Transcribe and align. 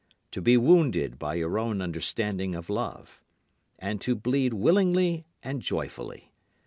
To 0.31 0.41
be 0.41 0.57
wounded 0.57 1.19
by 1.19 1.35
your 1.35 1.59
own 1.59 1.79
understanding 1.79 2.55
of 2.55 2.71
love; 2.71 3.21
And 3.77 4.01
to 4.01 4.15
bleed 4.15 4.51
willingly 4.51 5.25
and 5.43 5.61
joyfully. 5.61 6.31